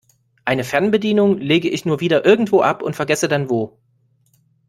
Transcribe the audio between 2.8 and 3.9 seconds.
und vergesse dann wo.